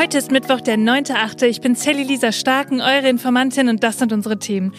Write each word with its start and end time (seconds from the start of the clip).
Heute 0.00 0.16
ist 0.16 0.32
Mittwoch, 0.32 0.62
der 0.62 0.78
9.8. 0.78 1.44
Ich 1.44 1.60
bin 1.60 1.74
Sally 1.74 2.04
Lisa 2.04 2.32
Starken, 2.32 2.80
eure 2.80 3.10
Informantin 3.10 3.68
und 3.68 3.82
das 3.82 3.98
sind 3.98 4.14
unsere 4.14 4.38
Themen. 4.38 4.72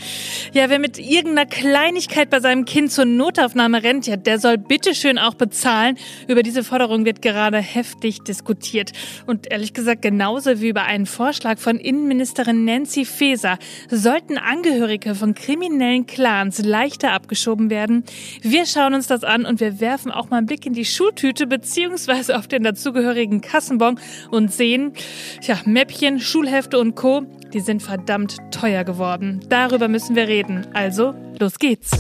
Ja, 0.51 0.67
wer 0.71 0.79
mit 0.79 0.97
irgendeiner 0.97 1.45
Kleinigkeit 1.45 2.31
bei 2.31 2.39
seinem 2.39 2.65
Kind 2.65 2.91
zur 2.91 3.05
Notaufnahme 3.05 3.83
rennt, 3.83 4.07
ja, 4.07 4.15
der 4.15 4.39
soll 4.39 4.57
bitteschön 4.57 5.19
auch 5.19 5.35
bezahlen. 5.35 5.99
Über 6.27 6.41
diese 6.41 6.63
Forderung 6.63 7.05
wird 7.05 7.21
gerade 7.21 7.59
heftig 7.59 8.23
diskutiert. 8.23 8.93
Und 9.27 9.51
ehrlich 9.51 9.73
gesagt, 9.73 10.01
genauso 10.01 10.59
wie 10.59 10.69
über 10.69 10.85
einen 10.85 11.05
Vorschlag 11.05 11.59
von 11.59 11.77
Innenministerin 11.77 12.65
Nancy 12.65 13.05
Faeser, 13.05 13.59
sollten 13.91 14.39
Angehörige 14.39 15.13
von 15.13 15.35
kriminellen 15.35 16.07
Clans 16.07 16.63
leichter 16.63 17.11
abgeschoben 17.11 17.69
werden. 17.69 18.05
Wir 18.41 18.65
schauen 18.65 18.95
uns 18.95 19.05
das 19.05 19.23
an 19.23 19.45
und 19.45 19.59
wir 19.59 19.79
werfen 19.79 20.11
auch 20.11 20.31
mal 20.31 20.37
einen 20.37 20.47
Blick 20.47 20.65
in 20.65 20.73
die 20.73 20.85
Schultüte 20.85 21.45
beziehungsweise 21.45 22.39
auf 22.39 22.47
den 22.47 22.63
dazugehörigen 22.63 23.41
Kassenbon 23.41 23.99
und 24.31 24.51
sehen, 24.51 24.93
Tja, 25.41 25.57
Mäppchen, 25.65 26.19
Schulhefte 26.19 26.79
und 26.79 26.95
Co., 26.95 27.23
die 27.53 27.59
sind 27.59 27.83
verdammt 27.83 28.37
teuer 28.51 28.83
geworden. 28.83 29.41
Darüber 29.49 29.87
müssen 29.87 30.15
wir 30.15 30.27
reden. 30.27 30.67
Also, 30.73 31.13
los 31.39 31.59
geht's. 31.59 31.91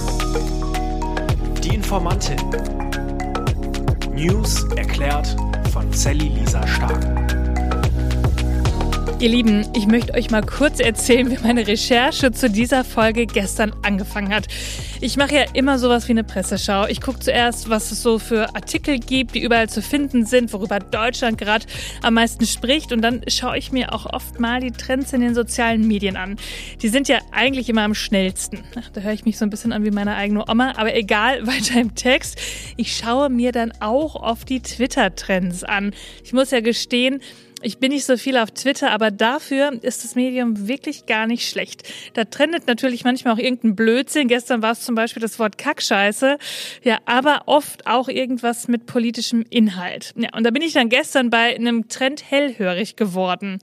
Die 1.63 1.75
Informantin. 1.75 2.37
News 4.13 4.65
erklärt 4.75 5.35
von 5.71 5.91
Sally 5.91 6.29
Lisa 6.29 6.65
Stark. 6.67 7.20
Ihr 9.21 9.29
Lieben, 9.29 9.67
ich 9.75 9.85
möchte 9.85 10.15
euch 10.15 10.31
mal 10.31 10.41
kurz 10.41 10.79
erzählen, 10.79 11.29
wie 11.29 11.37
meine 11.43 11.67
Recherche 11.67 12.31
zu 12.31 12.49
dieser 12.49 12.83
Folge 12.83 13.27
gestern 13.27 13.71
angefangen 13.83 14.33
hat. 14.33 14.47
Ich 14.99 15.15
mache 15.15 15.35
ja 15.35 15.45
immer 15.53 15.77
sowas 15.77 16.07
wie 16.07 16.13
eine 16.13 16.23
Presseschau. 16.23 16.87
Ich 16.87 17.01
gucke 17.01 17.19
zuerst, 17.19 17.69
was 17.69 17.91
es 17.91 18.01
so 18.01 18.17
für 18.17 18.55
Artikel 18.55 18.97
gibt, 18.97 19.35
die 19.35 19.43
überall 19.43 19.69
zu 19.69 19.83
finden 19.83 20.25
sind, 20.25 20.51
worüber 20.53 20.79
Deutschland 20.79 21.37
gerade 21.37 21.67
am 22.01 22.15
meisten 22.15 22.47
spricht. 22.47 22.91
Und 22.91 23.03
dann 23.03 23.21
schaue 23.27 23.59
ich 23.59 23.71
mir 23.71 23.93
auch 23.93 24.11
oft 24.11 24.39
mal 24.39 24.59
die 24.59 24.71
Trends 24.71 25.13
in 25.13 25.21
den 25.21 25.35
sozialen 25.35 25.87
Medien 25.87 26.17
an. 26.17 26.37
Die 26.81 26.89
sind 26.89 27.07
ja 27.07 27.19
eigentlich 27.31 27.69
immer 27.69 27.83
am 27.83 27.93
schnellsten. 27.93 28.63
Da 28.93 29.01
höre 29.01 29.13
ich 29.13 29.25
mich 29.25 29.37
so 29.37 29.45
ein 29.45 29.51
bisschen 29.51 29.71
an 29.71 29.85
wie 29.85 29.91
meine 29.91 30.15
eigene 30.15 30.49
Oma, 30.49 30.73
aber 30.77 30.95
egal, 30.95 31.45
weiter 31.45 31.79
im 31.79 31.93
Text. 31.93 32.41
Ich 32.75 32.97
schaue 32.97 33.29
mir 33.29 33.51
dann 33.51 33.71
auch 33.81 34.15
oft 34.15 34.49
die 34.49 34.61
Twitter-Trends 34.61 35.63
an. 35.63 35.93
Ich 36.23 36.33
muss 36.33 36.49
ja 36.49 36.61
gestehen, 36.61 37.21
ich 37.61 37.77
bin 37.77 37.91
nicht 37.91 38.05
so 38.05 38.17
viel 38.17 38.37
auf 38.37 38.51
Twitter, 38.51 38.91
aber 38.91 39.11
dafür 39.11 39.71
ist 39.81 40.03
das 40.03 40.15
Medium 40.15 40.67
wirklich 40.67 41.05
gar 41.05 41.27
nicht 41.27 41.47
schlecht. 41.47 41.83
Da 42.13 42.25
trendet 42.25 42.67
natürlich 42.67 43.03
manchmal 43.03 43.33
auch 43.33 43.39
irgendein 43.39 43.75
Blödsinn. 43.75 44.27
Gestern 44.27 44.61
war 44.61 44.71
es 44.71 44.81
zum 44.81 44.95
Beispiel 44.95 45.21
das 45.21 45.39
Wort 45.39 45.57
Kackscheiße. 45.57 46.37
Ja, 46.83 46.99
aber 47.05 47.43
oft 47.45 47.87
auch 47.87 48.07
irgendwas 48.07 48.67
mit 48.67 48.85
politischem 48.85 49.45
Inhalt. 49.49 50.13
Ja, 50.15 50.29
und 50.35 50.43
da 50.43 50.51
bin 50.51 50.61
ich 50.61 50.73
dann 50.73 50.89
gestern 50.89 51.29
bei 51.29 51.55
einem 51.55 51.87
Trend 51.87 52.29
hellhörig 52.29 52.95
geworden. 52.95 53.59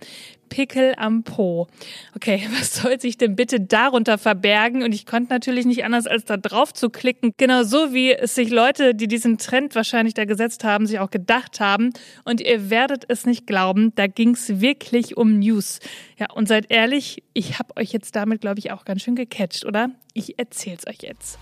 Pickel 0.49 0.95
am 0.97 1.23
Po. 1.23 1.69
Okay, 2.15 2.49
was 2.59 2.75
soll 2.75 3.01
sich 3.01 3.17
denn 3.17 3.37
bitte 3.37 3.61
darunter 3.61 4.19
verbergen? 4.19 4.83
Und 4.83 4.93
ich 4.93 5.07
konnte 5.07 5.33
natürlich 5.33 5.67
nicht 5.67 5.85
anders, 5.85 6.07
als 6.07 6.25
da 6.25 6.37
drauf 6.37 6.73
zu 6.73 6.91
klicken. 6.91 7.33
Genau 7.37 7.63
so, 7.63 7.93
wie 7.93 8.13
es 8.13 8.35
sich 8.35 8.51
Leute, 8.51 8.95
die 8.95 9.09
diesen 9.09 9.39
Trend 9.39 9.75
wahrscheinlich 9.75 10.15
da 10.15 10.25
gesetzt 10.25 10.65
haben, 10.65 10.87
sich 10.87 10.99
auch 10.99 11.11
gedacht 11.11 11.61
haben. 11.61 11.93
Und 12.25 12.41
ihr 12.41 12.71
werdet 12.71 13.05
es 13.09 13.27
nicht 13.27 13.47
glauben, 13.47 13.93
da 13.95 14.07
ging 14.07 14.31
es 14.31 14.61
wirklich 14.61 15.17
um 15.17 15.39
News. 15.39 15.81
Ja, 16.19 16.31
und 16.33 16.49
seid 16.49 16.67
ehrlich, 16.71 17.23
ich 17.33 17.59
habe 17.59 17.77
euch 17.77 17.93
jetzt 17.93 18.17
damit, 18.17 18.41
glaube 18.41 18.59
ich, 18.59 18.73
auch 18.73 18.85
ganz 18.85 19.03
schön 19.03 19.15
gecatcht, 19.15 19.65
oder? 19.65 19.91
Ich 20.15 20.39
erzähl's 20.39 20.87
euch 20.87 20.99
jetzt. 21.03 21.39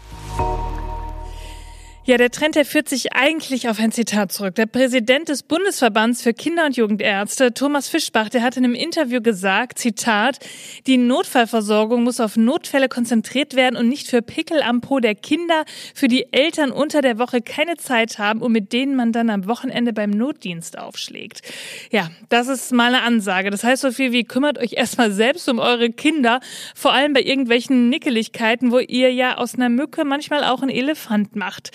Ja, 2.08 2.18
der 2.18 2.30
Trend, 2.30 2.54
der 2.54 2.64
führt 2.64 2.88
sich 2.88 3.14
eigentlich 3.14 3.68
auf 3.68 3.80
ein 3.80 3.90
Zitat 3.90 4.30
zurück. 4.30 4.54
Der 4.54 4.66
Präsident 4.66 5.28
des 5.28 5.42
Bundesverbands 5.42 6.22
für 6.22 6.32
Kinder- 6.32 6.64
und 6.64 6.76
Jugendärzte, 6.76 7.52
Thomas 7.52 7.88
Fischbach, 7.88 8.28
der 8.28 8.42
hat 8.42 8.56
in 8.56 8.62
einem 8.62 8.76
Interview 8.76 9.20
gesagt, 9.20 9.80
Zitat, 9.80 10.38
die 10.86 10.98
Notfallversorgung 10.98 12.04
muss 12.04 12.20
auf 12.20 12.36
Notfälle 12.36 12.88
konzentriert 12.88 13.56
werden 13.56 13.76
und 13.76 13.88
nicht 13.88 14.06
für 14.06 14.22
Pickel 14.22 14.62
am 14.62 14.82
Po 14.82 15.00
der 15.00 15.16
Kinder, 15.16 15.64
für 15.96 16.06
die 16.06 16.32
Eltern 16.32 16.70
unter 16.70 17.02
der 17.02 17.18
Woche 17.18 17.42
keine 17.42 17.76
Zeit 17.76 18.20
haben 18.20 18.40
und 18.40 18.52
mit 18.52 18.72
denen 18.72 18.94
man 18.94 19.10
dann 19.10 19.28
am 19.28 19.48
Wochenende 19.48 19.92
beim 19.92 20.10
Notdienst 20.10 20.78
aufschlägt. 20.78 21.42
Ja, 21.90 22.12
das 22.28 22.46
ist 22.46 22.70
mal 22.70 22.94
eine 22.94 23.02
Ansage. 23.02 23.50
Das 23.50 23.64
heißt 23.64 23.82
so 23.82 23.90
viel 23.90 24.12
wie, 24.12 24.22
kümmert 24.22 24.58
euch 24.58 24.74
erstmal 24.74 25.10
selbst 25.10 25.48
um 25.48 25.58
eure 25.58 25.90
Kinder, 25.90 26.38
vor 26.76 26.92
allem 26.92 27.14
bei 27.14 27.22
irgendwelchen 27.22 27.88
Nickeligkeiten, 27.88 28.70
wo 28.70 28.78
ihr 28.78 29.12
ja 29.12 29.38
aus 29.38 29.56
einer 29.56 29.70
Mücke 29.70 30.04
manchmal 30.04 30.44
auch 30.44 30.62
einen 30.62 30.70
Elefant 30.70 31.34
macht. 31.34 31.72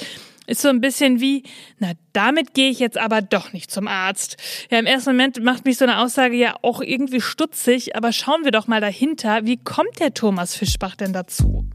Ist 0.47 0.61
so 0.61 0.69
ein 0.69 0.81
bisschen 0.81 1.19
wie, 1.21 1.43
na, 1.79 1.91
damit 2.13 2.53
gehe 2.53 2.69
ich 2.69 2.79
jetzt 2.79 2.97
aber 2.97 3.21
doch 3.21 3.53
nicht 3.53 3.71
zum 3.71 3.87
Arzt. 3.87 4.37
Ja, 4.69 4.79
im 4.79 4.85
ersten 4.85 5.11
Moment 5.11 5.43
macht 5.43 5.65
mich 5.65 5.77
so 5.77 5.85
eine 5.85 5.99
Aussage 5.99 6.35
ja 6.35 6.55
auch 6.61 6.81
irgendwie 6.81 7.21
stutzig, 7.21 7.95
aber 7.95 8.11
schauen 8.11 8.43
wir 8.43 8.51
doch 8.51 8.67
mal 8.67 8.81
dahinter, 8.81 9.45
wie 9.45 9.57
kommt 9.57 9.99
der 9.99 10.13
Thomas 10.13 10.55
Fischbach 10.55 10.95
denn 10.95 11.13
dazu? 11.13 11.65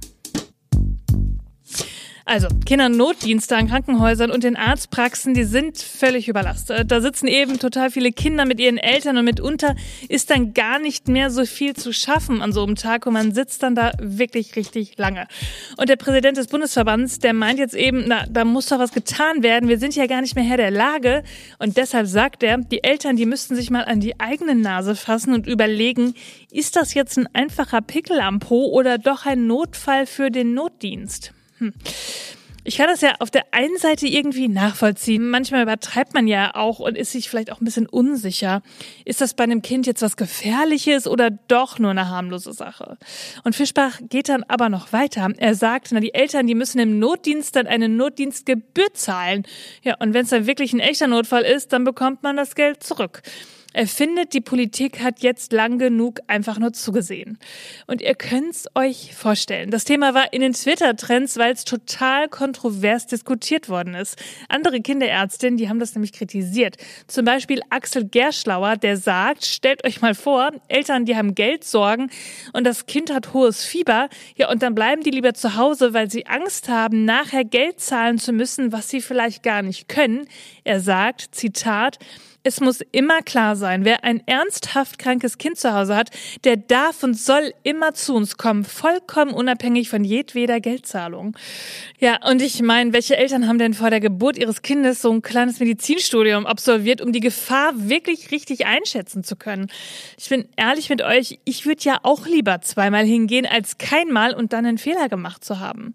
Also, 2.29 2.49
Kindernotdienste 2.67 3.57
an 3.57 3.69
Krankenhäusern 3.69 4.33
und 4.33 4.43
den 4.43 4.57
Arztpraxen, 4.57 5.33
die 5.33 5.45
sind 5.45 5.79
völlig 5.79 6.27
überlastet. 6.27 6.91
Da 6.91 7.01
sitzen 7.01 7.29
eben 7.29 7.61
total 7.61 7.89
viele 7.89 8.11
Kinder 8.11 8.45
mit 8.45 8.59
ihren 8.59 8.79
Eltern 8.79 9.17
und 9.17 9.25
mitunter 9.27 9.77
ist 10.09 10.31
dann 10.31 10.53
gar 10.53 10.81
nicht 10.81 11.07
mehr 11.07 11.31
so 11.31 11.47
viel 11.47 11.77
zu 11.77 11.93
schaffen 11.93 12.43
an 12.43 12.51
so 12.51 12.65
einem 12.65 12.75
Tag 12.75 13.07
und 13.07 13.13
man 13.13 13.33
sitzt 13.33 13.63
dann 13.63 13.77
da 13.77 13.93
wirklich 14.01 14.57
richtig 14.57 14.99
lange. 14.99 15.29
Und 15.77 15.89
der 15.89 15.95
Präsident 15.95 16.37
des 16.37 16.49
Bundesverbands, 16.49 17.21
der 17.21 17.33
meint 17.33 17.61
jetzt 17.61 17.77
eben, 17.77 18.07
na, 18.09 18.27
da 18.29 18.45
muss 18.45 18.67
doch 18.67 18.81
was 18.81 18.91
getan 18.91 19.45
werden. 19.45 19.69
Wir 19.69 19.79
sind 19.79 19.95
ja 19.95 20.09
gar 20.09 20.21
nicht 20.21 20.35
mehr 20.35 20.45
Herr 20.45 20.57
der 20.57 20.73
Lage. 20.73 21.23
Und 21.61 21.77
deshalb 21.77 22.09
sagt 22.09 22.43
er, 22.43 22.59
die 22.59 22.83
Eltern, 22.83 23.15
die 23.15 23.27
müssten 23.27 23.55
sich 23.55 23.71
mal 23.71 23.85
an 23.85 24.01
die 24.01 24.19
eigene 24.19 24.57
Nase 24.57 24.97
fassen 24.97 25.33
und 25.33 25.47
überlegen, 25.47 26.15
ist 26.51 26.75
das 26.75 26.93
jetzt 26.93 27.19
ein 27.19 27.29
einfacher 27.35 27.83
Pickel 27.83 28.19
am 28.19 28.41
Po 28.41 28.67
oder 28.67 28.99
doch 28.99 29.27
ein 29.27 29.47
Notfall 29.47 30.07
für 30.07 30.33
den 30.33 30.55
Notdienst? 30.55 31.33
Hm. 31.59 31.73
Ich 32.69 32.79
kann 32.79 32.89
das 32.89 33.01
ja 33.01 33.15
auf 33.21 33.31
der 33.31 33.45
einen 33.53 33.79
Seite 33.79 34.09
irgendwie 34.09 34.49
nachvollziehen. 34.49 35.31
Manchmal 35.31 35.63
übertreibt 35.63 36.15
man 36.15 36.27
ja 36.27 36.53
auch 36.57 36.81
und 36.81 36.99
ist 36.99 37.13
sich 37.13 37.31
vielleicht 37.31 37.53
auch 37.53 37.61
ein 37.61 37.65
bisschen 37.65 37.87
unsicher. 37.87 38.61
Ist 39.05 39.21
das 39.21 39.35
bei 39.35 39.45
einem 39.45 39.63
Kind 39.63 39.87
jetzt 39.87 40.03
was 40.03 40.17
Gefährliches 40.17 41.07
oder 41.07 41.31
doch 41.31 41.79
nur 41.79 41.93
eine 41.93 42.09
harmlose 42.09 42.53
Sache? 42.53 42.99
Und 43.45 43.55
Fischbach 43.55 44.01
geht 44.09 44.29
dann 44.29 44.43
aber 44.43 44.69
noch 44.69 44.93
weiter. 44.93 45.29
Er 45.37 45.55
sagt, 45.55 45.93
na, 45.93 46.01
die 46.01 46.13
Eltern, 46.13 46.49
die 46.49 46.57
müssen 46.57 46.81
im 46.81 46.99
Notdienst 46.99 47.55
dann 47.55 47.69
eine 47.69 47.89
Notdienstgebühr 47.89 48.93
zahlen. 48.95 49.45
Ja, 49.85 49.95
und 50.01 50.13
wenn 50.13 50.25
es 50.25 50.31
dann 50.31 50.49
wirklich 50.49 50.73
ein 50.73 50.81
echter 50.81 51.07
Notfall 51.07 51.43
ist, 51.43 51.73
dann 51.73 51.85
bekommt 51.85 52.25
man 52.25 52.37
das 52.37 52.57
Geld 52.57 52.83
zurück. 52.83 53.23
Er 53.77 53.87
findet, 53.87 54.33
die 54.33 54.41
Politik 54.41 55.03
hat 55.03 55.21
jetzt 55.21 55.53
lang 55.53 55.79
genug 55.79 56.21
einfach 56.29 56.59
nur 56.59 56.73
zugesehen. 56.73 57.39
Und 57.87 58.01
ihr 58.01 58.15
könnt's 58.15 58.67
euch 58.75 59.15
vorstellen. 59.15 59.71
Das 59.71 59.85
Thema 59.85 60.15
war 60.15 60.33
in 60.33 60.41
den 60.41 60.55
Twitter-Trends, 60.55 61.37
weil 61.37 61.53
es 61.53 61.67
total 61.67 62.31
kontrovers 62.31 63.07
diskutiert 63.07 63.69
worden 63.69 63.95
ist. 63.95 64.17
Andere 64.49 64.81
Kinderärztinnen, 64.81 65.59
die 65.59 65.69
haben 65.69 65.79
das 65.79 65.95
nämlich 65.95 66.15
kritisiert. 66.15 66.79
Zum 67.07 67.27
Beispiel 67.27 67.61
Axel 67.69 68.09
Gerschlauer, 68.09 68.79
der 68.79 68.97
sagt, 68.97 69.45
stellt 69.45 69.85
euch 69.85 70.01
mal 70.01 70.15
vor, 70.15 70.53
Eltern, 70.69 71.05
die 71.05 71.15
haben 71.15 71.35
Geldsorgen 71.35 72.11
und 72.55 72.65
das 72.65 72.87
Kind 72.87 73.13
hat 73.13 73.35
hohes 73.35 73.63
Fieber. 73.63 74.09
Ja, 74.37 74.51
und 74.51 74.63
dann 74.63 74.75
bleiben 74.75 75.03
die 75.03 75.11
lieber 75.11 75.35
zu 75.35 75.55
Hause, 75.55 75.93
weil 75.93 76.11
sie 76.11 76.25
Angst 76.25 76.71
haben, 76.71 77.05
nachher 77.05 77.45
Geld 77.45 77.81
zahlen 77.81 78.17
zu 78.17 78.33
müssen, 78.33 78.73
was 78.73 78.89
sie 78.89 79.03
vielleicht 79.03 79.43
gar 79.43 79.61
nicht 79.61 79.87
können. 79.87 80.27
Er 80.65 80.81
sagt, 80.81 81.35
Zitat, 81.35 81.99
es 82.47 82.61
muss 82.61 82.81
immer 82.93 83.23
klar 83.23 83.57
sein, 83.57 83.85
wer 83.85 84.05
ein 84.05 84.23
ernsthaft 84.25 85.01
krankes 85.01 85.37
Kind 85.37 85.59
zu 85.59 85.75
Hause 85.75 85.97
hat, 85.97 86.11
der 86.45 86.57
darf 86.57 87.03
und 87.03 87.19
soll 87.19 87.53
immer 87.65 87.93
zu 87.93 88.15
uns 88.15 88.37
kommen, 88.37 88.65
vollkommen 88.65 89.33
unabhängig 89.33 89.89
von 89.89 90.05
jedweder 90.05 90.61
Geldzahlung. 90.61 91.37
Ja, 91.99 92.25
und 92.25 92.41
ich 92.41 92.63
meine, 92.63 92.93
welche 92.93 93.17
Eltern 93.17 93.49
haben 93.49 93.59
denn 93.59 93.75
vor 93.75 93.91
der 93.91 93.99
Geburt 93.99 94.39
ihres 94.39 94.63
Kindes 94.63 95.03
so 95.03 95.11
ein 95.11 95.23
kleines 95.23 95.59
Medizinstudium 95.59 96.47
absolviert, 96.47 97.01
um 97.01 97.11
die 97.11 97.19
Gefahr 97.19 97.73
wirklich 97.75 98.31
richtig 98.31 98.65
einschätzen 98.65 99.25
zu 99.25 99.35
können? 99.35 99.67
Ich 100.17 100.29
bin 100.29 100.47
ehrlich 100.57 100.89
mit 100.89 101.03
euch, 101.03 101.41
ich 101.45 101.67
würde 101.67 101.83
ja 101.83 101.99
auch 102.05 102.27
lieber 102.29 102.61
zweimal 102.61 103.05
hingehen, 103.05 103.47
als 103.47 103.79
keinmal 103.79 104.35
und 104.35 104.53
dann 104.53 104.67
einen 104.67 104.79
Fehler 104.79 105.09
gemacht 105.09 105.45
zu 105.45 105.59
haben. 105.59 105.95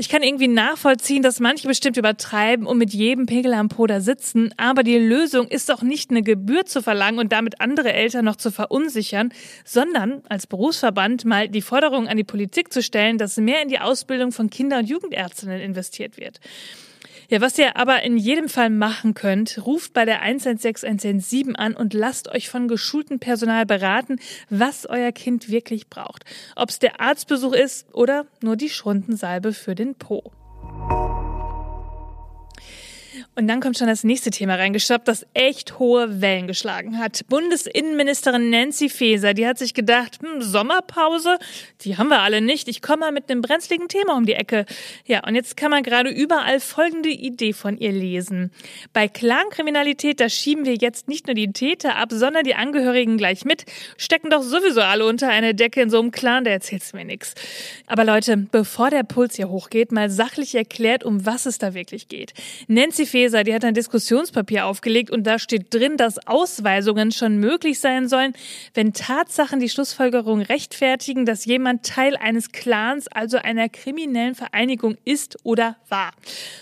Ich 0.00 0.08
kann 0.08 0.22
irgendwie 0.22 0.48
nachvollziehen, 0.48 1.22
dass 1.22 1.40
manche 1.40 1.68
bestimmt 1.68 1.98
übertreiben 1.98 2.66
und 2.66 2.78
mit 2.78 2.94
jedem 2.94 3.26
Pegel 3.26 3.52
am 3.52 3.68
Poder 3.68 4.00
sitzen, 4.00 4.54
aber 4.56 4.82
die 4.82 4.96
Lösung 4.96 5.46
ist 5.46 5.68
doch 5.68 5.79
nicht 5.82 6.10
eine 6.10 6.22
Gebühr 6.22 6.66
zu 6.66 6.82
verlangen 6.82 7.18
und 7.18 7.32
damit 7.32 7.60
andere 7.60 7.92
Eltern 7.92 8.24
noch 8.24 8.36
zu 8.36 8.50
verunsichern, 8.50 9.32
sondern 9.64 10.22
als 10.28 10.46
Berufsverband 10.46 11.24
mal 11.24 11.48
die 11.48 11.62
Forderung 11.62 12.08
an 12.08 12.16
die 12.16 12.24
Politik 12.24 12.72
zu 12.72 12.82
stellen, 12.82 13.18
dass 13.18 13.36
mehr 13.36 13.62
in 13.62 13.68
die 13.68 13.80
Ausbildung 13.80 14.32
von 14.32 14.50
Kinder- 14.50 14.78
und 14.78 14.88
Jugendärztinnen 14.88 15.60
investiert 15.60 16.16
wird. 16.16 16.40
Ja, 17.30 17.40
was 17.40 17.56
ihr 17.58 17.76
aber 17.76 18.02
in 18.02 18.16
jedem 18.16 18.48
Fall 18.48 18.70
machen 18.70 19.14
könnt, 19.14 19.64
ruft 19.64 19.92
bei 19.92 20.04
der 20.04 20.20
116 20.20 20.88
117 20.88 21.54
an 21.54 21.76
und 21.76 21.94
lasst 21.94 22.28
euch 22.28 22.48
von 22.50 22.66
geschultem 22.66 23.20
Personal 23.20 23.66
beraten, 23.66 24.18
was 24.48 24.84
euer 24.84 25.12
Kind 25.12 25.48
wirklich 25.48 25.88
braucht. 25.88 26.24
Ob 26.56 26.70
es 26.70 26.80
der 26.80 27.00
Arztbesuch 27.00 27.52
ist 27.52 27.86
oder 27.94 28.26
nur 28.42 28.56
die 28.56 28.68
Schrundensalbe 28.68 29.52
für 29.52 29.76
den 29.76 29.94
Po. 29.94 30.32
Und 33.34 33.48
dann 33.48 33.60
kommt 33.60 33.78
schon 33.78 33.86
das 33.86 34.04
nächste 34.04 34.30
Thema 34.30 34.56
reingestoppt, 34.56 35.08
das 35.08 35.26
echt 35.34 35.78
hohe 35.78 36.20
Wellen 36.20 36.46
geschlagen 36.46 36.98
hat. 36.98 37.26
Bundesinnenministerin 37.28 38.50
Nancy 38.50 38.88
Faeser, 38.88 39.34
die 39.34 39.46
hat 39.46 39.58
sich 39.58 39.74
gedacht, 39.74 40.18
hm, 40.22 40.42
Sommerpause, 40.42 41.38
die 41.82 41.96
haben 41.96 42.08
wir 42.08 42.20
alle 42.20 42.40
nicht. 42.40 42.68
Ich 42.68 42.82
komme 42.82 43.00
mal 43.00 43.12
mit 43.12 43.30
einem 43.30 43.42
brenzligen 43.42 43.88
Thema 43.88 44.16
um 44.16 44.26
die 44.26 44.34
Ecke. 44.34 44.66
Ja, 45.04 45.26
und 45.26 45.34
jetzt 45.34 45.56
kann 45.56 45.70
man 45.70 45.82
gerade 45.82 46.10
überall 46.10 46.60
folgende 46.60 47.10
Idee 47.10 47.52
von 47.52 47.76
ihr 47.78 47.92
lesen. 47.92 48.50
Bei 48.92 49.08
Clankriminalität, 49.08 50.20
da 50.20 50.28
schieben 50.28 50.64
wir 50.64 50.74
jetzt 50.74 51.08
nicht 51.08 51.26
nur 51.26 51.34
die 51.34 51.52
Täter 51.52 51.96
ab, 51.96 52.08
sondern 52.12 52.44
die 52.44 52.54
Angehörigen 52.54 53.16
gleich 53.16 53.44
mit. 53.44 53.64
Stecken 53.96 54.30
doch 54.30 54.42
sowieso 54.42 54.80
alle 54.80 55.06
unter 55.06 55.28
eine 55.28 55.54
Decke 55.54 55.82
in 55.82 55.90
so 55.90 55.98
einem 56.00 56.10
Clan, 56.10 56.44
da 56.44 56.50
erzählt's 56.50 56.92
mir 56.92 57.04
nichts. 57.04 57.34
Aber 57.86 58.04
Leute, 58.04 58.36
bevor 58.36 58.90
der 58.90 59.02
Puls 59.02 59.36
hier 59.36 59.48
hochgeht, 59.48 59.92
mal 59.92 60.10
sachlich 60.10 60.54
erklärt, 60.54 61.04
um 61.04 61.26
was 61.26 61.46
es 61.46 61.58
da 61.58 61.74
wirklich 61.74 62.08
geht. 62.08 62.34
Nancy 62.68 63.06
Faeser, 63.10 63.44
die 63.44 63.54
hat 63.54 63.64
ein 63.64 63.74
Diskussionspapier 63.74 64.66
aufgelegt 64.66 65.10
und 65.10 65.24
da 65.24 65.38
steht 65.38 65.72
drin, 65.74 65.96
dass 65.96 66.26
Ausweisungen 66.26 67.12
schon 67.12 67.38
möglich 67.38 67.80
sein 67.80 68.08
sollen, 68.08 68.32
wenn 68.74 68.92
Tatsachen 68.92 69.60
die 69.60 69.68
Schlussfolgerung 69.68 70.40
rechtfertigen, 70.40 71.26
dass 71.26 71.44
jemand 71.44 71.84
Teil 71.84 72.16
eines 72.16 72.52
Clans, 72.52 73.08
also 73.08 73.38
einer 73.38 73.68
kriminellen 73.68 74.34
Vereinigung 74.34 74.96
ist 75.04 75.38
oder 75.42 75.76
war. 75.88 76.12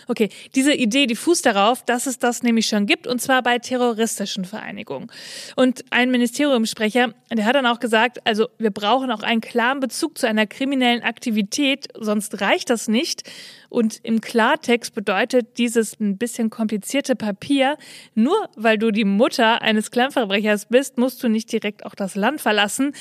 Okay, 0.06 0.30
diese 0.54 0.72
Idee, 0.72 1.06
die 1.06 1.16
fußt 1.16 1.44
darauf, 1.44 1.84
dass 1.84 2.06
es 2.06 2.18
das 2.18 2.42
nämlich 2.42 2.66
schon 2.66 2.86
gibt 2.86 3.06
und 3.06 3.20
zwar 3.20 3.42
bei 3.42 3.58
terroristischen 3.58 4.44
Vereinigungen. 4.44 5.10
Und 5.56 5.84
ein 5.90 6.10
Ministeriumssprecher, 6.10 7.12
der 7.30 7.44
hat 7.44 7.54
dann 7.54 7.66
auch 7.66 7.80
gesagt, 7.80 8.26
also 8.26 8.48
wir 8.58 8.70
brauchen 8.70 9.10
auch 9.10 9.22
einen 9.22 9.40
klaren 9.40 9.80
Bezug 9.80 10.18
zu 10.18 10.26
einer 10.26 10.46
kriminellen 10.46 11.02
Aktivität, 11.02 11.88
sonst 11.94 12.40
reicht 12.40 12.70
das 12.70 12.88
nicht. 12.88 13.24
Und 13.68 14.00
im 14.02 14.20
Klartext 14.22 14.94
bedeutet 14.94 15.58
dieses 15.58 16.00
ein 16.00 16.16
bisschen 16.16 16.37
komplizierte 16.46 17.16
Papier, 17.16 17.76
nur 18.14 18.48
weil 18.56 18.78
du 18.78 18.90
die 18.90 19.04
Mutter 19.04 19.62
eines 19.62 19.90
Kleinverbrechers 19.90 20.66
bist, 20.66 20.98
musst 20.98 21.22
du 21.22 21.28
nicht 21.28 21.52
direkt 21.52 21.84
auch 21.84 21.94
das 21.94 22.14
Land 22.14 22.40
verlassen. 22.40 22.92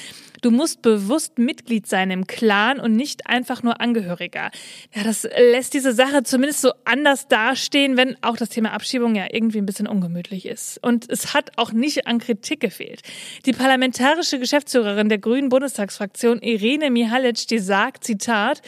Du 0.42 0.52
musst 0.52 0.82
bewusst 0.82 1.40
Mitglied 1.40 1.88
sein 1.88 2.12
im 2.12 2.28
Clan 2.28 2.80
und 2.80 2.96
nicht 2.96 3.28
einfach 3.28 3.64
nur 3.64 3.82
Angehöriger. 3.82 4.52
Ja, 4.94 5.04
das 5.04 5.24
lässt 5.24 5.74
diese 5.74 5.94
Sache 5.94 6.24
zumindest 6.24 6.62
so 6.62 6.72
anders 6.86 7.28
dastehen, 7.28 7.98
wenn 7.98 8.16
auch 8.24 8.38
das 8.38 8.50
Thema 8.50 8.74
Abschiebung 8.74 9.16
ja 9.16 9.26
irgendwie 9.32 9.60
ein 9.60 9.66
bisschen 9.66 9.88
ungemütlich 9.88 10.46
ist. 10.46 10.80
Und 10.84 11.10
es 11.10 11.34
hat 11.34 11.52
auch 11.58 11.72
nicht 11.72 12.08
an 12.08 12.20
Kritik 12.20 12.60
gefehlt. 12.60 13.02
Die 13.46 13.54
parlamentarische 13.54 14.40
Geschäftsführerin 14.40 15.10
der 15.10 15.18
Grünen 15.18 15.50
Bundestagsfraktion 15.50 16.40
Irene 16.40 16.92
Mihalic, 16.92 17.48
die 17.48 17.60
sagt, 17.60 18.04
Zitat, 18.04 18.62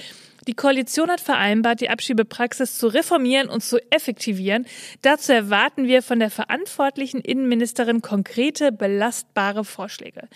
die 0.50 0.56
Koalition 0.56 1.12
hat 1.12 1.22
vereinbart, 1.22 1.80
die 1.80 1.92
Abschiebepraxis 1.92 2.80
zu 2.80 2.88
reformieren 2.88 3.50
und 3.50 3.64
zu 3.64 3.78
effektivieren. 3.92 4.66
Dazu 5.04 5.32
erwarten 5.32 5.86
wir 5.86 6.02
von 6.02 6.18
der 6.18 6.32
verantwortlichen 6.32 7.22
Innenministerin 7.22 8.02
konkrete, 8.02 8.72
belastbare 8.72 9.64
Vorschläge. 9.64 10.28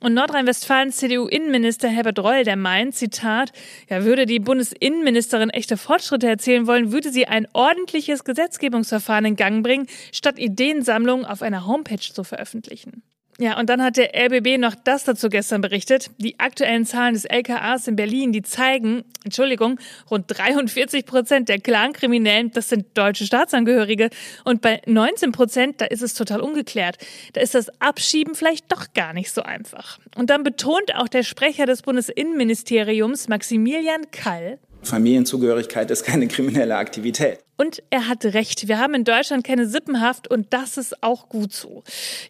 Und 0.00 0.14
Nordrhein-Westfalens 0.14 0.96
CDU-Innenminister 0.96 1.88
Herbert 1.88 2.20
Reul, 2.20 2.44
der 2.44 2.56
meint, 2.56 2.94
Zitat, 2.94 3.52
ja, 3.90 4.02
würde 4.02 4.24
die 4.24 4.38
Bundesinnenministerin 4.38 5.50
echte 5.50 5.76
Fortschritte 5.76 6.26
erzählen 6.26 6.66
wollen, 6.66 6.90
würde 6.90 7.10
sie 7.10 7.26
ein 7.26 7.46
ordentliches 7.52 8.24
Gesetzgebungsverfahren 8.24 9.26
in 9.26 9.36
Gang 9.36 9.62
bringen, 9.62 9.88
statt 10.10 10.38
Ideensammlungen 10.38 11.26
auf 11.26 11.42
einer 11.42 11.66
Homepage 11.66 11.98
zu 11.98 12.24
veröffentlichen. 12.24 13.02
Ja, 13.40 13.58
und 13.58 13.70
dann 13.70 13.82
hat 13.82 13.96
der 13.96 14.10
RBB 14.14 14.58
noch 14.58 14.74
das 14.74 15.04
dazu 15.04 15.30
gestern 15.30 15.62
berichtet. 15.62 16.10
Die 16.18 16.38
aktuellen 16.38 16.84
Zahlen 16.84 17.14
des 17.14 17.24
LKAs 17.24 17.88
in 17.88 17.96
Berlin, 17.96 18.32
die 18.32 18.42
zeigen, 18.42 19.02
Entschuldigung, 19.24 19.80
rund 20.10 20.26
43 20.28 21.06
Prozent 21.06 21.48
der 21.48 21.58
Clankriminellen, 21.58 22.52
das 22.52 22.68
sind 22.68 22.86
deutsche 22.98 23.24
Staatsangehörige. 23.24 24.10
Und 24.44 24.60
bei 24.60 24.82
19 24.84 25.32
Prozent, 25.32 25.80
da 25.80 25.86
ist 25.86 26.02
es 26.02 26.12
total 26.12 26.42
ungeklärt. 26.42 26.98
Da 27.32 27.40
ist 27.40 27.54
das 27.54 27.70
Abschieben 27.80 28.34
vielleicht 28.34 28.70
doch 28.70 28.92
gar 28.92 29.14
nicht 29.14 29.30
so 29.30 29.40
einfach. 29.42 29.98
Und 30.16 30.28
dann 30.28 30.42
betont 30.42 30.94
auch 30.94 31.08
der 31.08 31.22
Sprecher 31.22 31.64
des 31.64 31.80
Bundesinnenministeriums, 31.80 33.28
Maximilian 33.28 34.10
Kall, 34.10 34.58
Familienzugehörigkeit 34.82 35.90
ist 35.90 36.04
keine 36.04 36.26
kriminelle 36.26 36.76
Aktivität. 36.76 37.40
Und 37.60 37.82
er 37.90 38.08
hatte 38.08 38.32
recht. 38.32 38.68
Wir 38.68 38.78
haben 38.78 38.94
in 38.94 39.04
Deutschland 39.04 39.44
keine 39.44 39.66
Sippenhaft 39.66 40.30
und 40.30 40.46
das 40.48 40.78
ist 40.78 41.02
auch 41.02 41.28
gut 41.28 41.52
so. 41.52 41.84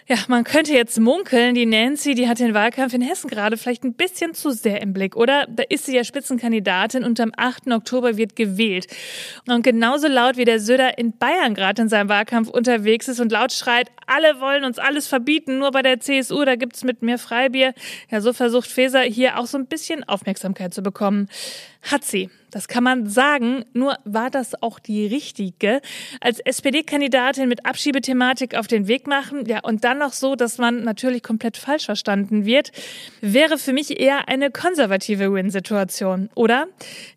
Ja, 0.08 0.16
man 0.26 0.42
könnte 0.42 0.72
jetzt 0.72 0.98
munkeln, 0.98 1.54
die 1.54 1.66
Nancy, 1.66 2.16
die 2.16 2.28
hat 2.28 2.40
den 2.40 2.52
Wahlkampf 2.52 2.94
in 2.94 3.00
Hessen 3.00 3.30
gerade 3.30 3.56
vielleicht 3.56 3.84
ein 3.84 3.94
bisschen 3.94 4.34
zu 4.34 4.50
sehr 4.50 4.82
im 4.82 4.92
Blick, 4.92 5.14
oder? 5.14 5.46
Da 5.46 5.62
ist 5.68 5.86
sie 5.86 5.94
ja 5.94 6.02
Spitzenkandidatin 6.02 7.04
und 7.04 7.20
am 7.20 7.30
8. 7.36 7.68
Oktober 7.68 8.16
wird 8.16 8.34
gewählt. 8.34 8.88
Und 9.46 9.62
genauso 9.62 10.08
laut 10.08 10.36
wie 10.36 10.44
der 10.44 10.58
Söder 10.58 10.98
in 10.98 11.16
Bayern 11.16 11.54
gerade 11.54 11.82
in 11.82 11.88
seinem 11.88 12.08
Wahlkampf 12.08 12.48
unterwegs 12.48 13.06
ist 13.06 13.20
und 13.20 13.30
laut 13.30 13.52
schreit, 13.52 13.88
alle 14.08 14.40
wollen 14.40 14.64
uns 14.64 14.80
alles 14.80 15.06
verbieten, 15.06 15.58
nur 15.58 15.70
bei 15.70 15.82
der 15.82 16.00
CSU, 16.00 16.44
da 16.44 16.56
gibt's 16.56 16.82
mit 16.82 17.02
mehr 17.02 17.18
Freibier. 17.18 17.72
Ja, 18.10 18.20
so 18.20 18.32
versucht 18.32 18.68
Feser 18.68 19.02
hier 19.02 19.38
auch 19.38 19.46
so 19.46 19.58
ein 19.58 19.66
bisschen 19.66 20.02
Aufmerksamkeit 20.02 20.74
zu 20.74 20.82
bekommen. 20.82 21.28
Hat 21.82 22.04
sie. 22.04 22.30
Das 22.50 22.69
kann 22.69 22.85
man 22.85 23.08
sagen, 23.08 23.64
nur 23.73 23.97
war 24.05 24.31
das 24.31 24.61
auch 24.62 24.79
die 24.79 25.06
richtige. 25.06 25.81
Als 26.20 26.41
SPD-Kandidatin 26.41 27.49
mit 27.49 27.67
Abschiebethematik 27.67 28.55
auf 28.56 28.67
den 28.67 28.88
Weg 28.88 29.06
machen, 29.06 29.44
ja, 29.47 29.61
und 29.61 29.85
dann 29.85 29.99
noch 29.99 30.12
so, 30.12 30.35
dass 30.35 30.58
man 30.58 30.85
natürlich 30.85 31.23
komplett 31.23 31.56
falsch 31.56 31.87
verstanden 31.87 32.44
wird, 32.44 32.73
wäre 33.20 33.58
für 33.58 33.73
mich 33.73 34.00
eher 34.00 34.29
eine 34.29 34.50
konservative 34.50 35.32
Win-Situation, 35.32 36.31
oder? 36.35 36.67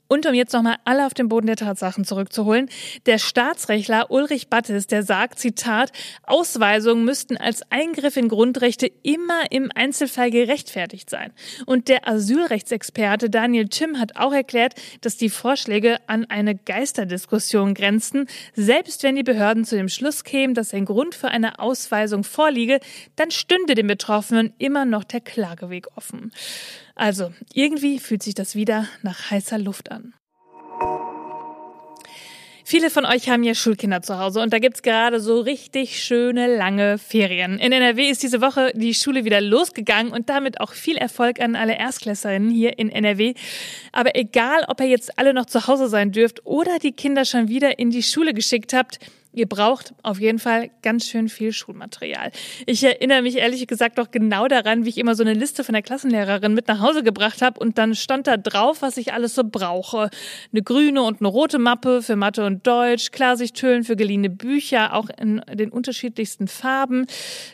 Und 0.07 0.25
um 0.25 0.33
jetzt 0.33 0.53
nochmal 0.53 0.75
alle 0.85 1.05
auf 1.05 1.13
den 1.13 1.29
Boden 1.29 1.47
der 1.47 1.55
Tatsachen 1.55 2.05
zurückzuholen, 2.05 2.69
der 3.05 3.17
Staatsrechtler 3.17 4.11
Ulrich 4.11 4.47
Battes, 4.47 4.85
der 4.85 5.01
sagt, 5.01 5.39
Zitat, 5.39 5.91
Ausweisungen 6.23 7.03
müssten 7.05 7.37
als 7.37 7.63
Eingriff 7.71 8.17
in 8.17 8.27
Grundrechte 8.27 8.91
immer 9.01 9.51
im 9.51 9.71
Einzelfall 9.73 10.29
gerechtfertigt 10.29 11.09
sein. 11.09 11.31
Und 11.65 11.87
der 11.87 12.07
Asylrechtsexperte 12.07 13.29
Daniel 13.29 13.69
Tim 13.69 13.99
hat 13.99 14.15
auch 14.15 14.33
erklärt, 14.33 14.75
dass 15.01 15.17
die 15.17 15.29
Vorschläge 15.29 15.97
an 16.07 16.25
eine 16.25 16.55
Geisterdiskussion 16.55 17.73
grenzen. 17.73 18.27
Selbst 18.53 19.03
wenn 19.03 19.15
die 19.15 19.23
Behörden 19.23 19.65
zu 19.65 19.75
dem 19.75 19.89
Schluss 19.89 20.23
kämen, 20.23 20.53
dass 20.53 20.73
ein 20.73 20.85
Grund 20.85 21.15
für 21.15 21.29
eine 21.29 21.59
Ausweisung 21.59 22.23
vorliege, 22.23 22.79
dann 23.15 23.31
stünde 23.31 23.73
dem 23.73 23.87
Betroffenen 23.87 24.53
immer 24.57 24.85
noch 24.85 25.05
der 25.05 25.21
Klageweg 25.21 25.87
offen. 25.95 26.31
Also, 26.95 27.33
irgendwie 27.53 27.99
fühlt 27.99 28.23
sich 28.23 28.35
das 28.35 28.55
wieder 28.55 28.87
nach 29.01 29.31
heißer 29.31 29.57
Luft 29.57 29.91
an. 29.91 30.13
Viele 32.65 32.89
von 32.89 33.05
euch 33.05 33.27
haben 33.29 33.43
ja 33.43 33.55
Schulkinder 33.55 34.01
zu 34.01 34.19
Hause 34.19 34.41
und 34.41 34.53
da 34.53 34.59
gibt's 34.59 34.81
gerade 34.81 35.19
so 35.19 35.41
richtig 35.41 36.01
schöne 36.01 36.55
lange 36.55 36.97
Ferien. 36.97 37.59
In 37.59 37.73
NRW 37.73 38.09
ist 38.09 38.23
diese 38.23 38.39
Woche 38.39 38.71
die 38.73 38.93
Schule 38.93 39.25
wieder 39.25 39.41
losgegangen 39.41 40.13
und 40.13 40.29
damit 40.29 40.61
auch 40.61 40.71
viel 40.71 40.95
Erfolg 40.95 41.41
an 41.41 41.57
alle 41.57 41.77
Erstklässerinnen 41.77 42.49
hier 42.49 42.79
in 42.79 42.89
NRW. 42.89 43.33
Aber 43.91 44.15
egal, 44.15 44.63
ob 44.69 44.79
ihr 44.79 44.87
jetzt 44.87 45.19
alle 45.19 45.33
noch 45.33 45.45
zu 45.45 45.67
Hause 45.67 45.89
sein 45.89 46.13
dürft 46.13 46.45
oder 46.45 46.79
die 46.79 46.93
Kinder 46.93 47.25
schon 47.25 47.49
wieder 47.49 47.79
in 47.79 47.89
die 47.89 48.01
Schule 48.01 48.33
geschickt 48.33 48.71
habt, 48.71 48.99
Ihr 49.33 49.47
braucht 49.47 49.93
auf 50.03 50.19
jeden 50.19 50.37
Fall 50.39 50.69
ganz 50.83 51.07
schön 51.07 51.27
viel 51.27 51.51
Schulmaterial. 51.51 52.31
Ich 52.67 52.83
erinnere 52.83 53.23
mich 53.23 53.37
ehrlich 53.37 53.65
gesagt 53.65 53.97
doch 53.97 54.11
genau 54.11 54.47
daran, 54.47 54.85
wie 54.85 54.89
ich 54.89 54.97
immer 54.99 55.15
so 55.15 55.23
eine 55.23 55.33
Liste 55.33 55.63
von 55.63 55.73
der 55.73 55.81
Klassenlehrerin 55.81 56.53
mit 56.53 56.67
nach 56.67 56.79
Hause 56.79 57.03
gebracht 57.03 57.41
habe 57.41 57.59
und 57.59 57.79
dann 57.79 57.95
stand 57.95 58.27
da 58.27 58.37
drauf, 58.37 58.81
was 58.81 58.97
ich 58.97 59.11
alles 59.11 59.33
so 59.33 59.43
brauche. 59.43 60.11
Eine 60.51 60.61
grüne 60.61 61.01
und 61.01 61.19
eine 61.19 61.29
rote 61.29 61.57
Mappe 61.57 62.03
für 62.03 62.15
Mathe 62.15 62.45
und 62.45 62.67
Deutsch, 62.67 63.11
Klarsichthüllen 63.11 63.83
für 63.83 63.95
geliehene 63.95 64.29
Bücher, 64.29 64.93
auch 64.93 65.09
in 65.19 65.41
den 65.51 65.71
unterschiedlichsten 65.71 66.47
Farben. 66.47 67.07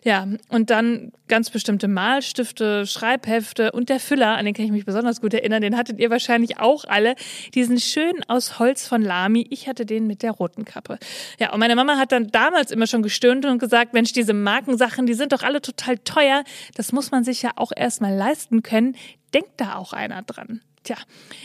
Ja, 0.03 0.27
und 0.50 0.69
dann 0.69 1.13
ganz 1.29 1.50
bestimmte 1.50 1.88
Malstifte, 1.88 2.86
Schreibhefte 2.86 3.71
und 3.71 3.88
der 3.88 4.00
Füller, 4.00 4.36
an 4.36 4.45
den 4.45 4.53
kann 4.53 4.65
ich 4.65 4.71
mich 4.71 4.86
besonders 4.86 5.21
gut 5.21 5.33
erinnern, 5.33 5.62
den 5.62 5.77
hattet 5.77 6.00
ihr 6.00 6.09
wahrscheinlich 6.09 6.59
auch 6.59 6.83
alle. 6.86 7.15
Diesen 7.53 7.79
schön 7.79 8.13
aus 8.27 8.59
Holz 8.59 8.86
von 8.86 9.01
Lamy. 9.01 9.48
Ich 9.50 9.67
hatte 9.67 9.86
den 9.86 10.07
mit 10.07 10.24
der 10.24 10.31
roten 10.31 10.65
Kappe. 10.65 10.98
Ja, 11.39 11.53
und 11.53 11.59
meine 11.69 11.83
Mama 11.83 11.99
hat 11.99 12.11
dann 12.11 12.29
damals 12.29 12.71
immer 12.71 12.88
schon 12.88 13.03
gestöhnt 13.03 13.45
und 13.45 13.59
gesagt, 13.59 13.93
Mensch, 13.93 14.11
diese 14.11 14.33
Markensachen, 14.33 15.05
die 15.05 15.13
sind 15.13 15.33
doch 15.33 15.43
alle 15.43 15.61
total 15.61 15.99
teuer. 15.99 16.43
Das 16.73 16.91
muss 16.91 17.11
man 17.11 17.23
sich 17.23 17.43
ja 17.43 17.51
auch 17.57 17.71
erstmal 17.75 18.15
leisten 18.15 18.63
können. 18.63 18.95
Denkt 19.35 19.51
da 19.57 19.75
auch 19.75 19.93
einer 19.93 20.23
dran. 20.23 20.61
Tja, 20.83 20.95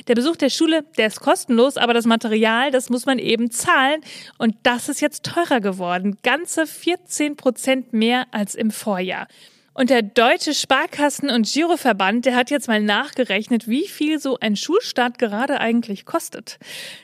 der 0.09 0.15
Besuch 0.15 0.37
der 0.37 0.49
Schule, 0.49 0.83
der 0.97 1.09
ist 1.09 1.21
kostenlos, 1.21 1.77
aber 1.77 1.93
das 1.93 2.07
Material, 2.07 2.71
das 2.71 2.89
muss 2.89 3.05
man 3.05 3.19
eben 3.19 3.51
zahlen. 3.51 4.01
Und 4.39 4.57
das 4.63 4.89
ist 4.89 5.03
jetzt 5.03 5.27
teurer 5.27 5.61
geworden. 5.61 6.17
Ganze 6.23 6.67
14 6.67 7.37
Prozent 7.37 7.93
mehr 7.93 8.27
als 8.31 8.55
im 8.55 8.71
Vorjahr. 8.71 9.29
Und 9.75 9.91
der 9.91 10.01
Deutsche 10.01 10.55
Sparkassen- 10.55 11.29
und 11.29 11.53
Giroverband, 11.53 12.25
der 12.25 12.35
hat 12.35 12.51
jetzt 12.51 12.69
mal 12.69 12.81
nachgerechnet, 12.81 13.69
wie 13.69 13.89
viel 13.89 14.19
so 14.19 14.39
ein 14.41 14.57
Schulstart 14.57 15.19
gerade 15.19 15.61
eigentlich 15.61 16.07
kostet. 16.07 16.59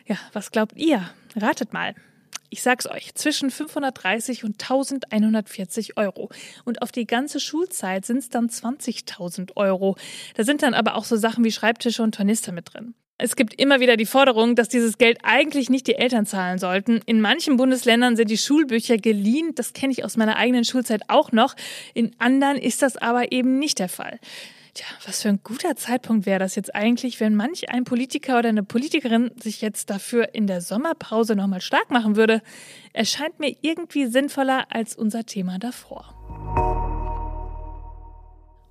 Ja, 0.07 0.17
was 0.33 0.53
glaubt 0.53 0.79
ihr? 0.79 1.11
Ratet 1.37 1.75
mal. 1.75 1.95
Ich 2.53 2.63
sag's 2.63 2.89
euch, 2.89 3.15
zwischen 3.15 3.49
530 3.51 4.43
und 4.43 4.61
1140 4.61 5.97
Euro. 5.97 6.31
Und 6.65 6.83
auf 6.83 6.91
die 6.91 7.07
ganze 7.07 7.39
Schulzeit 7.39 8.05
sind's 8.05 8.29
dann 8.29 8.49
20.000 8.49 9.57
Euro. 9.57 9.97
Da 10.35 10.43
sind 10.43 10.63
dann 10.63 10.75
aber 10.75 10.97
auch 10.97 11.05
so 11.05 11.17
Sachen 11.17 11.45
wie 11.45 11.53
Schreibtische 11.53 12.03
und 12.03 12.17
Tornister 12.17 12.51
mit 12.51 12.75
drin. 12.75 12.95
Es 13.19 13.37
gibt 13.37 13.55
immer 13.61 13.79
wieder 13.79 13.97
die 13.97 14.07
Forderung, 14.07 14.57
dass 14.57 14.69
dieses 14.69 14.99
Geld 14.99 15.19
eigentlich 15.23 15.71
nicht 15.71 15.87
die 15.87 15.95
Eltern 15.95 16.27
zahlen 16.27 16.59
sollten. 16.59 17.01
In 17.07 17.21
manchen 17.21 17.57
Bundesländern 17.57 18.17
sind 18.17 18.31
die 18.31 18.39
Schulbücher 18.39 18.97
geliehen. 18.97 19.55
Das 19.55 19.73
kenne 19.73 19.93
ich 19.93 20.05
aus 20.05 20.17
meiner 20.17 20.37
eigenen 20.37 20.65
Schulzeit 20.65 21.03
auch 21.09 21.31
noch. 21.31 21.55
In 21.95 22.17
anderen 22.19 22.57
ist 22.57 22.83
das 22.83 22.97
aber 22.97 23.31
eben 23.31 23.59
nicht 23.61 23.79
der 23.79 23.91
Fall. 23.91 24.19
Tja, 24.75 24.87
was 25.05 25.23
für 25.23 25.29
ein 25.31 25.41
guter 25.43 25.75
Zeitpunkt 25.75 26.27
wäre 26.27 26.39
das 26.39 26.55
jetzt 26.55 26.75
eigentlich, 26.75 27.19
wenn 27.19 27.35
manch 27.35 27.71
ein 27.71 27.85
Politiker 27.85 28.39
oder 28.39 28.51
eine 28.51 28.63
Politikerin 28.63 29.33
sich 29.41 29.61
jetzt 29.61 29.91
dafür 29.91 30.35
in 30.35 30.47
der 30.47 30.61
Sommerpause 30.61 31.35
nochmal 31.35 31.61
stark 31.61 31.91
machen 31.91 32.17
würde. 32.17 32.41
Erscheint 32.93 33.41
mir 33.41 33.57
irgendwie 33.63 34.07
sinnvoller 34.07 34.67
als 34.71 34.95
unser 34.95 35.27
Thema 35.27 35.59
davor. 35.59 36.20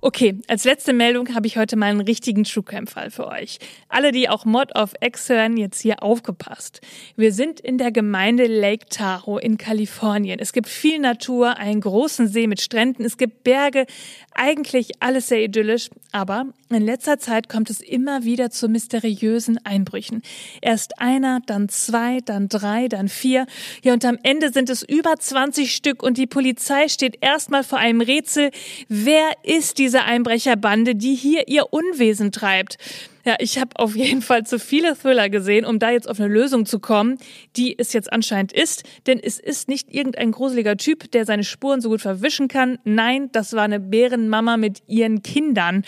Okay, 0.02 0.38
als 0.48 0.64
letzte 0.64 0.94
Meldung 0.94 1.34
habe 1.34 1.46
ich 1.46 1.58
heute 1.58 1.76
mal 1.76 1.90
einen 1.90 2.00
richtigen 2.00 2.44
True 2.44 2.62
Crime 2.64 2.86
Fall 2.86 3.10
für 3.10 3.26
euch. 3.26 3.58
Alle, 3.90 4.12
die 4.12 4.30
auch 4.30 4.46
Mod 4.46 4.74
of 4.74 4.94
X 4.98 5.28
hören, 5.28 5.58
jetzt 5.58 5.82
hier 5.82 6.02
aufgepasst. 6.02 6.80
Wir 7.16 7.34
sind 7.34 7.60
in 7.60 7.76
der 7.76 7.92
Gemeinde 7.92 8.46
Lake 8.46 8.86
Tahoe 8.88 9.42
in 9.42 9.58
Kalifornien. 9.58 10.38
Es 10.38 10.54
gibt 10.54 10.68
viel 10.68 11.00
Natur, 11.00 11.58
einen 11.58 11.82
großen 11.82 12.28
See 12.28 12.46
mit 12.46 12.62
Stränden, 12.62 13.04
es 13.04 13.18
gibt 13.18 13.44
Berge, 13.44 13.84
eigentlich 14.32 14.92
alles 15.00 15.28
sehr 15.28 15.44
idyllisch, 15.44 15.90
aber 16.12 16.46
in 16.70 16.82
letzter 16.82 17.18
Zeit 17.18 17.48
kommt 17.48 17.68
es 17.68 17.80
immer 17.80 18.24
wieder 18.24 18.50
zu 18.50 18.68
mysteriösen 18.68 19.58
Einbrüchen. 19.64 20.22
Erst 20.62 21.00
einer, 21.00 21.40
dann 21.44 21.68
zwei, 21.68 22.20
dann 22.24 22.48
drei, 22.48 22.88
dann 22.88 23.08
vier. 23.08 23.46
Ja, 23.82 23.92
und 23.92 24.04
am 24.04 24.18
Ende 24.22 24.52
sind 24.52 24.70
es 24.70 24.82
über 24.82 25.16
20 25.18 25.74
Stück 25.74 26.02
und 26.02 26.16
die 26.16 26.28
Polizei 26.28 26.88
steht 26.88 27.18
erstmal 27.20 27.64
vor 27.64 27.78
einem 27.78 28.00
Rätsel. 28.00 28.50
Wer 28.88 29.32
ist 29.42 29.78
diese 29.90 30.04
Einbrecherbande, 30.04 30.94
die 30.94 31.16
hier 31.16 31.48
ihr 31.48 31.72
Unwesen 31.72 32.30
treibt? 32.30 32.78
Ja, 33.24 33.36
ich 33.38 33.58
habe 33.58 33.78
auf 33.78 33.96
jeden 33.96 34.22
Fall 34.22 34.46
zu 34.46 34.58
viele 34.58 34.96
Thriller 34.96 35.28
gesehen, 35.28 35.64
um 35.64 35.78
da 35.78 35.90
jetzt 35.90 36.08
auf 36.08 36.18
eine 36.18 36.32
Lösung 36.32 36.64
zu 36.64 36.78
kommen, 36.78 37.18
die 37.56 37.78
es 37.78 37.92
jetzt 37.92 38.12
anscheinend 38.12 38.52
ist. 38.52 38.84
Denn 39.06 39.20
es 39.22 39.38
ist 39.38 39.68
nicht 39.68 39.92
irgendein 39.92 40.32
gruseliger 40.32 40.76
Typ, 40.76 41.10
der 41.12 41.26
seine 41.26 41.44
Spuren 41.44 41.80
so 41.80 41.90
gut 41.90 42.00
verwischen 42.00 42.48
kann. 42.48 42.78
Nein, 42.84 43.28
das 43.32 43.52
war 43.52 43.64
eine 43.64 43.78
Bärenmama 43.78 44.56
mit 44.56 44.82
ihren 44.86 45.22
Kindern. 45.22 45.84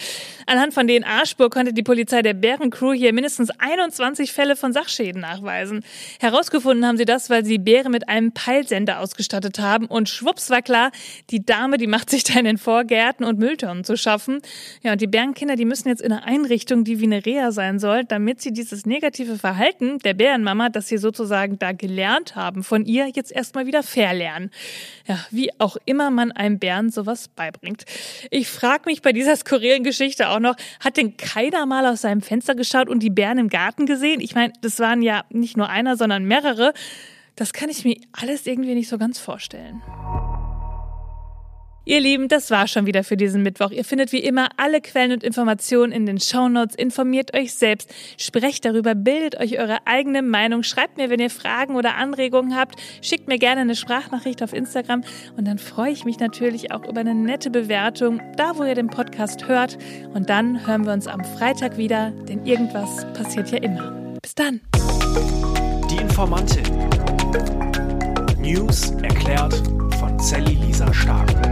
Anhand 0.46 0.74
von 0.74 0.86
DNA-Spur 0.86 1.48
konnte 1.48 1.72
die 1.72 1.82
Polizei 1.82 2.20
der 2.20 2.34
Bärencrew 2.34 2.92
hier 2.92 3.14
mindestens 3.14 3.50
21 3.58 4.32
Fälle 4.32 4.54
von 4.54 4.72
Sachschäden 4.72 5.22
nachweisen. 5.22 5.84
Herausgefunden 6.20 6.86
haben 6.86 6.98
sie 6.98 7.06
das, 7.06 7.30
weil 7.30 7.44
sie 7.44 7.58
Bären 7.58 7.92
mit 7.92 8.08
einem 8.08 8.32
Peilsender 8.32 9.00
ausgestattet 9.00 9.58
haben. 9.58 9.86
Und 9.86 10.08
schwupps 10.08 10.50
war 10.50 10.60
klar, 10.60 10.90
die 11.30 11.44
Dame, 11.44 11.78
die 11.78 11.86
macht 11.86 12.10
sich 12.10 12.24
da 12.24 12.38
in 12.38 12.44
den 12.44 12.58
Vorgärten 12.58 13.24
und 13.24 13.38
Mülltonnen 13.38 13.84
zu 13.84 13.96
schaffen. 13.96 14.40
Ja, 14.82 14.92
und 14.92 15.00
die 15.00 15.06
Bärenkinder, 15.06 15.56
die 15.56 15.64
müssen 15.64 15.88
jetzt 15.88 16.02
in 16.02 16.12
eine 16.12 16.24
Einrichtung, 16.24 16.84
die 16.84 17.00
wie 17.00 17.04
eine 17.04 17.21
Reha 17.24 17.52
sein 17.52 17.78
soll, 17.78 18.04
damit 18.04 18.40
sie 18.40 18.52
dieses 18.52 18.86
negative 18.86 19.36
Verhalten 19.36 19.98
der 19.98 20.14
Bärenmama, 20.14 20.68
das 20.68 20.88
sie 20.88 20.98
sozusagen 20.98 21.58
da 21.58 21.72
gelernt 21.72 22.36
haben, 22.36 22.62
von 22.62 22.84
ihr 22.84 23.08
jetzt 23.08 23.32
erstmal 23.32 23.66
wieder 23.66 23.82
verlernen. 23.82 24.50
Ja, 25.06 25.18
wie 25.30 25.50
auch 25.58 25.76
immer 25.84 26.10
man 26.10 26.32
einem 26.32 26.58
Bären 26.58 26.90
sowas 26.90 27.28
beibringt. 27.28 27.84
Ich 28.30 28.48
frage 28.48 28.82
mich 28.86 29.02
bei 29.02 29.12
dieser 29.12 29.36
skurrilen 29.36 29.84
Geschichte 29.84 30.28
auch 30.28 30.40
noch, 30.40 30.56
hat 30.80 30.96
denn 30.96 31.16
keiner 31.16 31.66
mal 31.66 31.86
aus 31.86 32.02
seinem 32.02 32.22
Fenster 32.22 32.54
geschaut 32.54 32.88
und 32.88 33.02
die 33.02 33.10
Bären 33.10 33.38
im 33.38 33.48
Garten 33.48 33.86
gesehen? 33.86 34.20
Ich 34.20 34.34
meine, 34.34 34.52
das 34.60 34.78
waren 34.78 35.02
ja 35.02 35.24
nicht 35.30 35.56
nur 35.56 35.68
einer, 35.68 35.96
sondern 35.96 36.24
mehrere. 36.24 36.72
Das 37.36 37.52
kann 37.52 37.70
ich 37.70 37.84
mir 37.84 37.96
alles 38.12 38.46
irgendwie 38.46 38.74
nicht 38.74 38.88
so 38.88 38.98
ganz 38.98 39.18
vorstellen. 39.18 39.82
Ihr 41.84 41.98
Lieben, 41.98 42.28
das 42.28 42.52
war 42.52 42.68
schon 42.68 42.86
wieder 42.86 43.02
für 43.02 43.16
diesen 43.16 43.42
Mittwoch. 43.42 43.72
Ihr 43.72 43.84
findet 43.84 44.12
wie 44.12 44.20
immer 44.20 44.50
alle 44.56 44.80
Quellen 44.80 45.10
und 45.10 45.24
Informationen 45.24 45.90
in 45.90 46.06
den 46.06 46.20
Shownotes. 46.20 46.76
Informiert 46.76 47.34
euch 47.36 47.54
selbst, 47.54 47.92
sprecht 48.16 48.64
darüber, 48.64 48.94
bildet 48.94 49.40
euch 49.40 49.58
eure 49.58 49.78
eigene 49.84 50.22
Meinung, 50.22 50.62
schreibt 50.62 50.96
mir, 50.96 51.10
wenn 51.10 51.18
ihr 51.18 51.28
Fragen 51.28 51.74
oder 51.74 51.96
Anregungen 51.96 52.56
habt, 52.56 52.76
schickt 53.00 53.26
mir 53.26 53.38
gerne 53.38 53.62
eine 53.62 53.74
Sprachnachricht 53.74 54.44
auf 54.44 54.52
Instagram 54.52 55.02
und 55.36 55.44
dann 55.48 55.58
freue 55.58 55.90
ich 55.90 56.04
mich 56.04 56.20
natürlich 56.20 56.70
auch 56.70 56.86
über 56.88 57.00
eine 57.00 57.16
nette 57.16 57.50
Bewertung, 57.50 58.20
da 58.36 58.56
wo 58.56 58.62
ihr 58.62 58.76
den 58.76 58.88
Podcast 58.88 59.48
hört. 59.48 59.76
Und 60.14 60.30
dann 60.30 60.64
hören 60.64 60.86
wir 60.86 60.92
uns 60.92 61.08
am 61.08 61.24
Freitag 61.24 61.78
wieder, 61.78 62.12
denn 62.28 62.46
irgendwas 62.46 63.06
passiert 63.12 63.50
ja 63.50 63.58
immer. 63.58 63.90
Bis 64.22 64.36
dann. 64.36 64.60
Die 65.90 65.96
Informantin. 65.96 66.62
News 68.38 68.90
erklärt 69.02 69.54
von 69.98 70.16
Sally 70.20 70.54
Lisa 70.54 70.92
Stark. 70.94 71.51